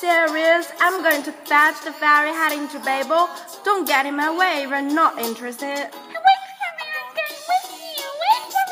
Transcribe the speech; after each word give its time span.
Serious. 0.00 0.72
I'm 0.80 1.02
going 1.02 1.22
to 1.24 1.32
fetch 1.32 1.84
the 1.84 1.92
ferry 1.92 2.30
heading 2.30 2.66
to 2.68 2.78
Babel. 2.80 3.28
Don't 3.64 3.86
get 3.86 4.06
in 4.06 4.16
my 4.16 4.34
way 4.34 4.62
if 4.64 4.70
you're 4.70 4.80
not 4.80 5.18
interested. 5.18 5.66
Wait 5.66 5.90
for 5.90 6.70
me, 6.78 6.86
I'm 6.96 7.12
going 7.18 7.36
with 7.50 7.66
for 8.54 8.64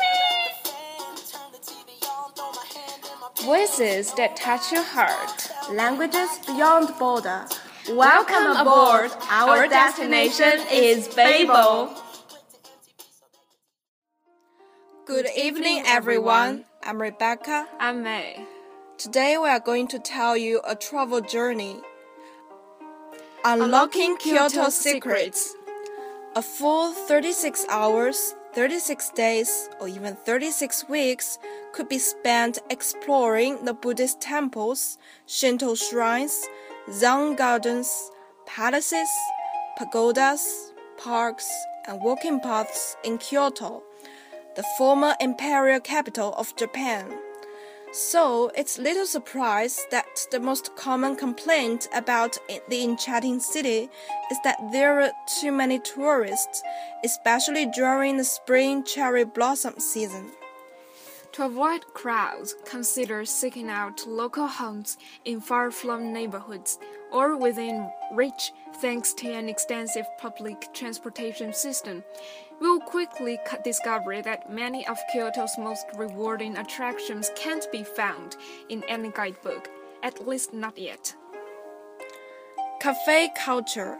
me. 3.37 3.45
Voices 3.45 4.11
that 4.15 4.35
touch 4.35 4.71
your 4.71 4.81
heart. 4.83 5.51
Languages 5.71 6.29
beyond 6.47 6.97
border. 6.97 7.45
Welcome 7.91 8.57
aboard. 8.57 9.11
Our 9.29 9.67
destination 9.67 10.65
is 10.71 11.07
Babel. 11.09 11.93
Good 15.05 15.27
evening, 15.37 15.83
everyone. 15.85 16.65
I'm 16.83 16.99
Rebecca. 16.99 17.67
I'm 17.79 18.01
May. 18.03 18.45
Today 18.99 19.37
we 19.37 19.47
are 19.47 19.61
going 19.61 19.87
to 19.87 19.97
tell 19.97 20.35
you 20.35 20.59
a 20.67 20.75
travel 20.75 21.21
journey. 21.21 21.77
Unlocking 23.45 24.17
Kyoto 24.17 24.67
Secrets. 24.67 25.55
A 26.35 26.41
full 26.41 26.91
36 26.91 27.65
hours, 27.69 28.35
36 28.51 29.11
days, 29.11 29.69
or 29.79 29.87
even 29.87 30.17
36 30.25 30.89
weeks 30.89 31.39
could 31.71 31.87
be 31.87 31.97
spent 31.97 32.59
exploring 32.69 33.63
the 33.63 33.73
Buddhist 33.73 34.19
temples, 34.19 34.97
Shinto 35.25 35.75
shrines, 35.75 36.45
Zen 36.91 37.37
gardens, 37.37 38.11
palaces, 38.45 39.07
pagodas, 39.77 40.73
parks, 40.97 41.49
and 41.87 42.01
walking 42.01 42.41
paths 42.41 42.97
in 43.05 43.17
Kyoto, 43.17 43.81
the 44.57 44.65
former 44.77 45.15
imperial 45.21 45.79
capital 45.79 46.33
of 46.33 46.53
Japan. 46.57 47.17
So 47.91 48.51
it's 48.55 48.77
little 48.77 49.07
surprise 49.07 49.83
that 49.89 50.27
the 50.29 50.39
most 50.39 50.75
common 50.75 51.15
complaint 51.15 51.87
about 51.91 52.37
the 52.67 52.83
enchanting 52.83 53.39
city 53.39 53.89
is 54.31 54.37
that 54.43 54.59
there 54.71 55.01
are 55.01 55.11
too 55.41 55.51
many 55.51 55.79
tourists, 55.79 56.61
especially 57.03 57.65
during 57.65 58.17
the 58.17 58.23
spring 58.23 58.83
cherry 58.83 59.25
blossom 59.25 59.79
season. 59.79 60.31
To 61.33 61.45
avoid 61.45 61.93
crowds, 61.93 62.55
consider 62.63 63.25
seeking 63.25 63.69
out 63.69 64.05
local 64.05 64.45
homes 64.45 64.97
in 65.25 65.41
far 65.41 65.71
flung 65.71 66.13
neighborhoods 66.13 66.77
or 67.11 67.37
within 67.37 67.89
reach 68.11 68.51
thanks 68.75 69.13
to 69.13 69.31
an 69.31 69.49
extensive 69.49 70.05
public 70.17 70.73
transportation 70.73 71.53
system. 71.53 72.03
We'll 72.59 72.79
quickly 72.79 73.39
discover 73.63 74.21
that 74.21 74.51
many 74.51 74.85
of 74.87 74.97
Kyoto's 75.11 75.57
most 75.57 75.85
rewarding 75.95 76.57
attractions 76.57 77.31
can't 77.35 77.65
be 77.71 77.83
found 77.83 78.35
in 78.67 78.83
any 78.89 79.11
guidebook, 79.11 79.69
at 80.03 80.27
least 80.27 80.53
not 80.53 80.77
yet. 80.77 81.15
Cafe 82.81 83.31
culture. 83.35 83.97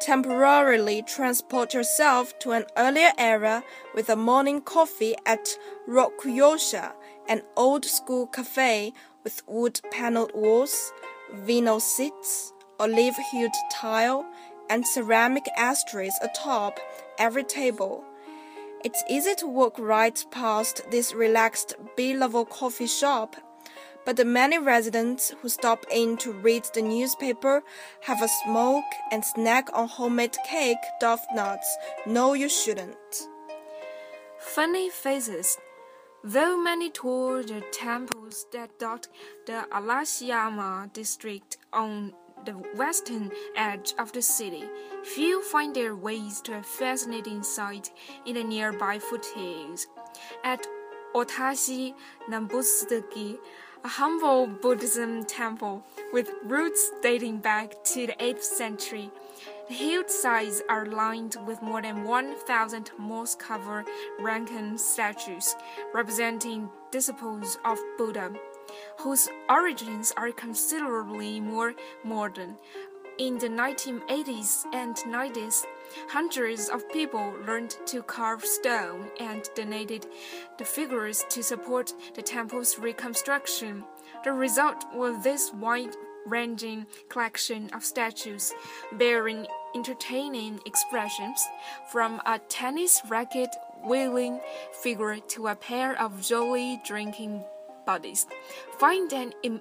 Temporarily 0.00 1.02
transport 1.02 1.74
yourself 1.74 2.38
to 2.38 2.52
an 2.52 2.64
earlier 2.76 3.10
era 3.18 3.64
with 3.94 4.08
a 4.08 4.14
morning 4.14 4.60
coffee 4.60 5.16
at 5.26 5.48
Rokuyosha, 5.88 6.92
an 7.28 7.42
old 7.56 7.84
school 7.84 8.28
cafe 8.28 8.92
with 9.24 9.42
wood 9.48 9.80
paneled 9.90 10.30
walls, 10.34 10.92
vinyl 11.34 11.80
seats, 11.80 12.52
olive 12.78 13.16
hued 13.30 13.52
tile, 13.72 14.26
and 14.70 14.86
ceramic 14.86 15.46
ashtrays 15.56 16.14
atop 16.22 16.78
every 17.18 17.44
table. 17.44 18.04
It's 18.84 19.02
easy 19.08 19.34
to 19.36 19.46
walk 19.46 19.78
right 19.78 20.24
past 20.30 20.90
this 20.90 21.12
relaxed 21.12 21.74
B 21.96 22.14
level 22.14 22.44
coffee 22.44 22.86
shop, 22.86 23.36
but 24.04 24.16
the 24.16 24.24
many 24.24 24.58
residents 24.58 25.34
who 25.42 25.48
stop 25.48 25.84
in 25.90 26.16
to 26.18 26.32
read 26.32 26.64
the 26.72 26.82
newspaper, 26.82 27.62
have 28.02 28.22
a 28.22 28.28
smoke, 28.44 28.84
and 29.10 29.24
snack 29.24 29.68
on 29.74 29.88
homemade 29.88 30.36
cake, 30.48 30.78
dough 31.00 31.18
nuts. 31.34 31.76
No, 32.06 32.34
you 32.34 32.48
shouldn't. 32.48 33.28
Funny 34.38 34.88
faces. 34.88 35.58
Though 36.24 36.56
many 36.56 36.90
tour 36.90 37.44
the 37.44 37.60
temples 37.72 38.46
that 38.52 38.76
dot 38.80 39.06
the 39.46 39.66
Arashiyama 39.70 40.92
district 40.92 41.58
on 41.72 42.12
the 42.44 42.54
western 42.74 43.30
edge 43.54 43.94
of 43.98 44.12
the 44.12 44.22
city, 44.22 44.64
few 45.04 45.42
find 45.42 45.76
their 45.76 45.94
ways 45.94 46.40
to 46.42 46.58
a 46.58 46.62
fascinating 46.62 47.44
site 47.44 47.92
in 48.26 48.34
the 48.34 48.42
nearby 48.42 48.98
foothills. 48.98 49.86
At 50.42 50.66
Otashi 51.14 51.94
Nambutsuki, 52.28 53.38
a 53.84 53.88
humble 53.88 54.48
Buddhism 54.48 55.24
temple 55.24 55.84
with 56.12 56.32
roots 56.42 56.90
dating 57.00 57.38
back 57.38 57.84
to 57.84 58.08
the 58.08 58.14
8th 58.14 58.42
century, 58.42 59.10
the 59.68 59.74
hillsides 59.74 60.62
are 60.68 60.86
lined 60.86 61.36
with 61.46 61.62
more 61.62 61.82
than 61.82 62.04
1,000 62.04 62.90
moss 62.98 63.34
covered 63.34 63.86
Rankan 64.20 64.78
statues 64.78 65.54
representing 65.92 66.70
disciples 66.90 67.58
of 67.64 67.78
Buddha 67.96 68.32
whose 68.98 69.28
origins 69.48 70.12
are 70.16 70.32
considerably 70.32 71.40
more 71.40 71.74
modern. 72.04 72.56
In 73.18 73.36
the 73.38 73.48
1980s 73.48 74.64
and 74.72 74.94
90s, 74.96 75.64
hundreds 76.08 76.68
of 76.68 76.88
people 76.92 77.34
learned 77.46 77.76
to 77.86 78.02
carve 78.02 78.44
stone 78.44 79.08
and 79.18 79.48
donated 79.56 80.06
the 80.56 80.64
figures 80.64 81.24
to 81.30 81.42
support 81.42 81.92
the 82.14 82.22
temple's 82.22 82.78
reconstruction. 82.78 83.84
The 84.22 84.32
result 84.32 84.84
was 84.94 85.22
this 85.24 85.52
wide 85.52 85.96
ranging 86.26 86.86
collection 87.08 87.70
of 87.74 87.84
statues 87.84 88.52
bearing 88.92 89.46
entertaining 89.74 90.60
expressions, 90.66 91.46
from 91.90 92.20
a 92.26 92.38
tennis 92.48 93.00
racket 93.08 93.54
wielding 93.84 94.40
figure 94.72 95.18
to 95.28 95.48
a 95.48 95.54
pair 95.54 96.00
of 96.00 96.20
jolly 96.20 96.80
drinking 96.84 97.44
buddies. 97.86 98.26
Find 98.78 99.12
and 99.12 99.34
Im 99.42 99.60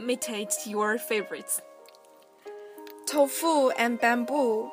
imitate 0.00 0.66
your 0.66 0.98
favorites. 0.98 1.62
Tofu 3.06 3.70
and 3.70 4.00
bamboo. 4.00 4.70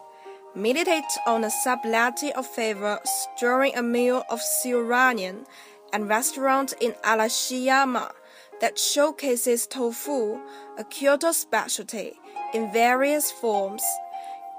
Meditate 0.56 1.14
on 1.28 1.42
the 1.42 1.50
subtlety 1.50 2.34
of 2.34 2.46
flavors 2.46 3.28
during 3.40 3.76
a 3.76 3.82
meal 3.82 4.24
of 4.30 4.42
Shoraian 4.42 5.46
and 5.94 6.10
restaurant 6.10 6.74
in 6.82 6.92
Arashiyama 7.04 8.12
that 8.60 8.78
showcases 8.78 9.66
tofu, 9.66 10.40
a 10.78 10.84
Kyoto 10.84 11.32
specialty, 11.32 12.20
in 12.54 12.72
various 12.74 13.32
forms. 13.32 13.84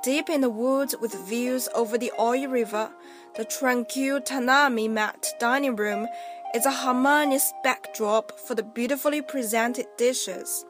Deep 0.03 0.29
in 0.29 0.41
the 0.41 0.51
woods 0.51 0.97
with 1.01 1.15
views 1.15 1.69
over 1.77 1.97
the 1.97 2.11
Oi 2.19 2.49
River, 2.49 2.91
the 3.37 3.45
tranquil 3.45 4.21
tatami 4.21 4.89
mat 4.89 5.29
dining 5.39 5.77
room 5.77 6.09
is 6.57 6.67
a 6.67 6.73
harmonious 6.73 7.53
backdrop 7.63 8.37
for 8.37 8.57
the 8.57 8.65
beautifully 8.65 9.23
presented 9.23 9.87
dishes. 9.97 10.67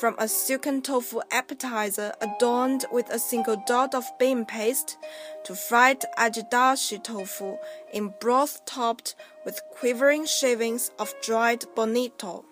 From 0.00 0.16
a 0.18 0.26
silken 0.26 0.82
tofu 0.82 1.20
appetizer 1.30 2.14
adorned 2.20 2.84
with 2.90 3.08
a 3.10 3.18
single 3.20 3.62
dot 3.64 3.94
of 3.94 4.10
bean 4.18 4.44
paste 4.44 4.98
to 5.44 5.54
fried 5.54 6.04
agedashi 6.18 7.00
tofu 7.00 7.56
in 7.92 8.12
broth 8.18 8.66
topped 8.66 9.14
with 9.44 9.60
quivering 9.70 10.26
shavings 10.26 10.90
of 10.98 11.14
dried 11.22 11.64
bonito. 11.76 12.44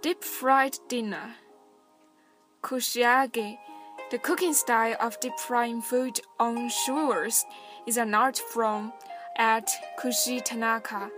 Deep 0.00 0.24
fried 0.24 0.78
dinner. 0.88 1.34
Kushiage, 2.62 3.58
the 4.12 4.18
cooking 4.18 4.52
style 4.52 4.94
of 5.00 5.18
deep 5.20 5.38
frying 5.38 5.80
food 5.80 6.20
on 6.38 6.68
skewers, 6.68 7.46
is 7.86 7.96
an 7.96 8.12
art 8.12 8.36
form 8.36 8.92
at 9.38 9.70
Kushi 9.98 10.44
Tanaka, 10.44 11.10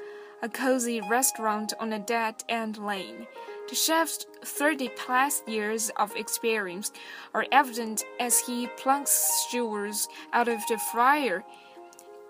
a 0.42 0.48
cozy 0.48 1.00
restaurant 1.10 1.72
on 1.80 1.92
a 1.92 1.98
dead 1.98 2.36
end 2.48 2.78
lane. 2.78 3.26
The 3.68 3.74
chef's 3.74 4.26
30 4.44 4.90
plus 4.90 5.42
years 5.48 5.90
of 5.96 6.14
experience 6.14 6.92
are 7.34 7.46
evident 7.50 8.04
as 8.20 8.38
he 8.38 8.68
plunks 8.76 9.10
skewers 9.42 10.06
out 10.32 10.46
of 10.46 10.60
the 10.68 10.78
fryer, 10.92 11.42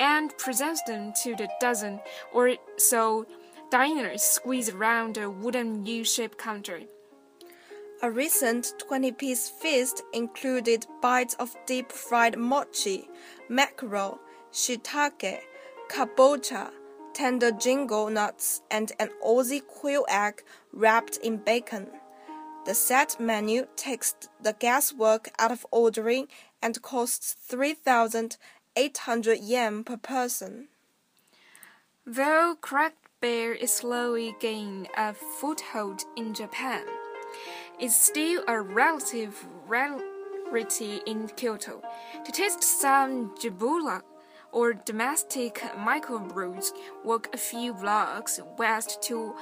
and 0.00 0.37
presents 0.38 0.82
them 0.84 1.12
to 1.25 1.37
the 1.37 1.49
dozen 1.61 2.00
or 2.32 2.55
so 2.78 3.26
diners 3.70 4.22
squeezed 4.22 4.72
around 4.72 5.19
a 5.19 5.28
wooden 5.28 5.84
U-shaped 5.84 6.38
counter. 6.38 6.81
A 8.02 8.11
recent 8.11 8.75
20 8.79 9.12
piece 9.12 9.49
feast 9.49 10.02
included 10.12 10.85
bites 11.00 11.35
of 11.35 11.55
deep 11.64 11.93
fried 11.93 12.37
mochi, 12.37 13.08
mackerel, 13.49 14.19
shiitake, 14.52 15.38
kabocha, 15.88 16.73
tender 17.14 17.52
ginkgo 17.52 18.12
nuts, 18.12 18.62
and 18.70 18.91
an 18.99 19.11
Aussie 19.25 19.64
quail 19.67 20.05
egg 20.08 20.43
wrapped 20.73 21.19
in 21.19 21.37
bacon. 21.37 21.87
The 22.67 22.75
set 22.75 23.20
menu 23.20 23.69
takes 23.76 24.17
the 24.43 24.55
guesswork 24.55 25.31
out 25.38 25.52
of 25.52 25.64
ordering 25.70 26.26
and 26.61 26.82
costs 26.82 27.32
3,800 27.32 29.38
yen 29.38 29.85
per 29.85 29.97
person. 29.97 30.67
Though 32.05 32.56
craft 32.61 32.97
beer 33.20 33.52
is 33.52 33.73
slowly 33.73 34.35
gaining 34.40 34.88
a 34.97 35.14
foothold 35.14 36.02
in 36.17 36.35
Japan 36.35 36.85
is 37.81 37.94
still 37.94 38.43
a 38.49 38.61
relative 38.61 39.47
rarity 39.67 41.00
in 41.06 41.29
Kyoto. 41.29 41.82
To 42.25 42.32
taste 42.32 42.62
some 42.62 43.35
jibiru 43.37 44.00
or 44.53 44.73
domestic 44.73 45.56
microbrews, 45.76 46.71
walk 47.05 47.29
a 47.32 47.37
few 47.37 47.75
blocks 47.75 48.41
west 48.59 49.03
to 49.03 49.35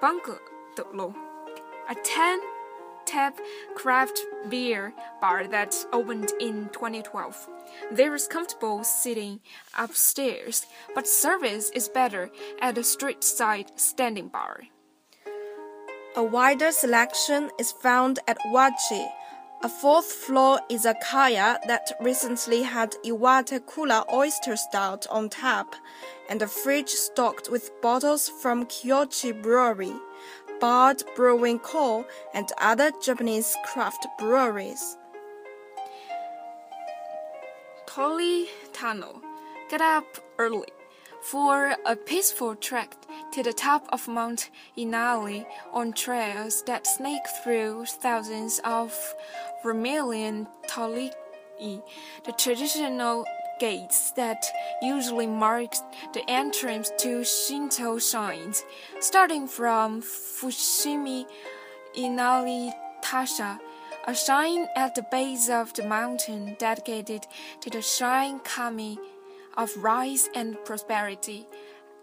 Bungalow, 0.00 1.14
a 1.88 1.94
10 1.94 2.40
tap 3.06 3.38
craft 3.74 4.20
beer 4.50 4.92
bar 5.20 5.48
that 5.48 5.74
opened 5.94 6.30
in 6.40 6.68
2012. 6.74 7.48
There 7.90 8.14
is 8.14 8.28
comfortable 8.28 8.84
seating 8.84 9.40
upstairs, 9.78 10.66
but 10.94 11.08
service 11.08 11.70
is 11.70 11.88
better 11.88 12.30
at 12.60 12.74
the 12.74 12.84
street 12.84 13.24
side 13.24 13.72
standing 13.76 14.28
bar. 14.28 14.64
A 16.18 16.24
wider 16.24 16.72
selection 16.72 17.48
is 17.60 17.70
found 17.70 18.18
at 18.26 18.40
Wachi. 18.46 19.06
A 19.62 19.68
fourth 19.68 20.10
floor 20.10 20.58
izakaya 20.68 21.64
that 21.68 21.92
recently 22.00 22.62
had 22.62 22.96
Iwate 23.04 23.64
Kura 23.66 24.04
oyster 24.12 24.56
stout 24.56 25.06
on 25.10 25.28
tap, 25.28 25.76
and 26.28 26.42
a 26.42 26.48
fridge 26.48 26.88
stocked 26.88 27.48
with 27.52 27.70
bottles 27.80 28.28
from 28.28 28.66
Kiuchi 28.66 29.30
Brewery, 29.40 29.94
Baird 30.60 31.04
Brewing 31.14 31.60
Co., 31.60 32.04
and 32.34 32.50
other 32.58 32.90
Japanese 33.00 33.54
craft 33.64 34.04
breweries. 34.18 34.96
Torii 37.86 38.48
Tunnel. 38.72 39.22
Get 39.70 39.80
up 39.80 40.18
early 40.36 40.72
for 41.22 41.76
a 41.86 41.94
peaceful 41.94 42.56
trek 42.56 42.96
to 43.32 43.42
the 43.42 43.52
top 43.52 43.86
of 43.92 44.08
Mount 44.08 44.50
Inari 44.76 45.46
on 45.72 45.92
trails 45.92 46.62
that 46.64 46.86
snake 46.86 47.26
through 47.42 47.84
thousands 47.86 48.60
of 48.64 48.96
vermilion 49.62 50.46
torii, 50.66 51.12
the 51.58 52.32
traditional 52.38 53.24
gates 53.60 54.12
that 54.12 54.44
usually 54.80 55.26
mark 55.26 55.72
the 56.14 56.22
entrance 56.28 56.90
to 56.98 57.24
Shinto 57.24 57.98
shrines, 57.98 58.64
starting 59.00 59.46
from 59.46 60.00
Fushimi 60.00 61.26
Inari 61.94 62.72
Taisha, 63.02 63.58
a 64.06 64.14
shrine 64.14 64.68
at 64.76 64.94
the 64.94 65.06
base 65.10 65.48
of 65.48 65.74
the 65.74 65.86
mountain 65.86 66.56
dedicated 66.58 67.26
to 67.60 67.70
the 67.70 67.82
shrine 67.82 68.40
kami 68.40 68.98
of 69.56 69.76
rise 69.76 70.30
and 70.34 70.56
prosperity, 70.64 71.46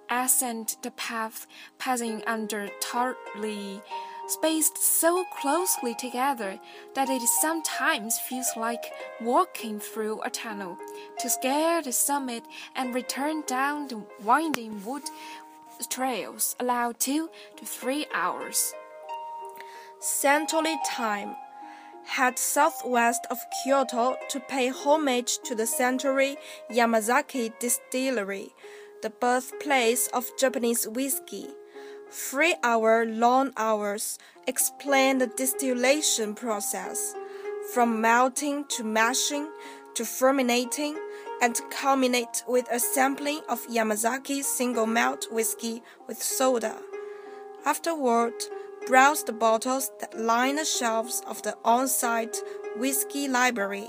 ascend 0.09 0.75
the 0.81 0.91
path 0.91 1.47
passing 1.77 2.23
under 2.25 2.69
torii 2.79 3.81
spaced 4.27 4.77
so 4.77 5.23
closely 5.25 5.93
together 5.93 6.59
that 6.95 7.09
it 7.09 7.21
sometimes 7.21 8.19
feels 8.19 8.51
like 8.57 8.91
walking 9.21 9.79
through 9.79 10.19
a 10.21 10.29
tunnel 10.29 10.77
to 11.19 11.29
scale 11.29 11.81
the 11.81 11.91
summit 11.91 12.43
and 12.75 12.95
return 12.95 13.43
down 13.45 13.87
the 13.87 14.01
winding 14.23 14.83
wood 14.83 15.03
trails 15.89 16.55
allow 16.59 16.93
two 16.93 17.29
to 17.57 17.65
three 17.65 18.05
hours. 18.13 18.73
Centrally 19.99 20.77
time 20.87 21.35
head 22.05 22.37
southwest 22.37 23.25
of 23.31 23.39
Kyoto 23.63 24.15
to 24.29 24.39
pay 24.39 24.69
homage 24.69 25.39
to 25.43 25.55
the 25.55 25.65
century 25.65 26.37
Yamazaki 26.71 27.51
Distillery, 27.59 28.53
the 29.05 29.11
birthplace 29.11 30.07
of 30.15 30.35
Japanese 30.35 30.87
whiskey. 30.87 31.45
Three 32.09 32.55
hour 32.63 33.05
long 33.05 33.51
hours 33.55 34.17
explain 34.47 35.19
the 35.19 35.27
distillation 35.27 36.33
process, 36.33 37.13
from 37.71 38.01
malting 38.01 38.65
to 38.69 38.83
mashing 38.83 39.47
to 39.93 40.05
fermenting, 40.05 40.97
and 41.39 41.61
culminate 41.69 42.43
with 42.47 42.67
a 42.71 42.79
sampling 42.79 43.41
of 43.47 43.67
Yamazaki 43.67 44.43
single 44.43 44.87
malt 44.87 45.27
whiskey 45.31 45.83
with 46.07 46.17
soda. 46.17 46.75
Afterward, 47.63 48.33
browse 48.87 49.23
the 49.23 49.33
bottles 49.33 49.91
that 49.99 50.19
line 50.19 50.55
the 50.55 50.65
shelves 50.65 51.21
of 51.27 51.43
the 51.43 51.55
on 51.63 51.87
site 51.87 52.37
whiskey 52.75 53.27
library, 53.27 53.87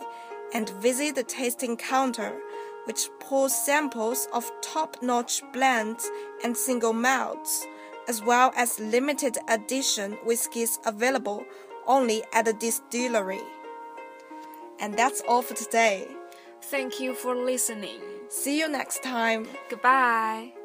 and 0.53 0.69
visit 0.83 1.15
the 1.15 1.25
tasting 1.25 1.79
counter, 1.79 2.39
which 2.87 3.09
pulls 3.21 3.55
samples 3.55 4.27
of 4.33 4.51
top 4.63 4.97
notch 5.03 5.43
blends 5.53 6.11
and 6.43 6.57
single 6.57 6.93
malts, 6.93 7.67
as 8.09 8.23
well 8.23 8.53
as 8.57 8.81
limited 8.81 9.39
edition 9.49 10.13
whiskies 10.25 10.79
available 10.87 11.45
only 11.87 12.23
at 12.33 12.47
the 12.47 12.53
distillery. 12.55 13.43
And 14.81 14.97
that's 14.97 15.23
all 15.29 15.43
for 15.43 15.55
today. 15.55 16.09
Thank 16.63 17.01
you 17.01 17.15
for 17.15 17.37
listening. 17.37 18.01
See 18.29 18.59
you 18.59 18.69
next 18.69 19.03
time. 19.03 19.47
Goodbye. 19.69 20.56